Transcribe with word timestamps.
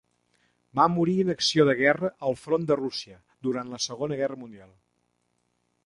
Va 0.79 0.85
morir 0.93 1.13
en 1.23 1.29
acció 1.33 1.67
de 1.69 1.75
guerra 1.81 2.11
al 2.29 2.39
Front 2.47 2.65
de 2.71 2.79
Rússia 2.81 3.21
durant 3.49 3.73
la 3.75 3.83
Segona 3.89 4.19
Guerra 4.23 4.43
Mundial. 4.47 4.77